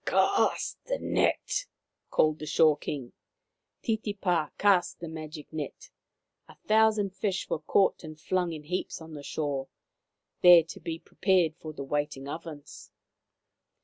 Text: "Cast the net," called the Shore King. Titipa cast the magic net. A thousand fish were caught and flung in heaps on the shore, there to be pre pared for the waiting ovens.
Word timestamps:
"Cast 0.05 0.83
the 0.85 0.97
net," 0.97 1.67
called 2.09 2.39
the 2.39 2.47
Shore 2.47 2.75
King. 2.75 3.13
Titipa 3.83 4.49
cast 4.57 4.99
the 4.99 5.07
magic 5.07 5.53
net. 5.53 5.91
A 6.47 6.55
thousand 6.67 7.15
fish 7.15 7.47
were 7.51 7.59
caught 7.59 8.03
and 8.03 8.19
flung 8.19 8.51
in 8.51 8.63
heaps 8.63 8.99
on 8.99 9.13
the 9.13 9.21
shore, 9.21 9.67
there 10.41 10.63
to 10.63 10.79
be 10.79 10.97
pre 10.97 11.17
pared 11.21 11.55
for 11.55 11.71
the 11.71 11.83
waiting 11.83 12.27
ovens. 12.27 12.91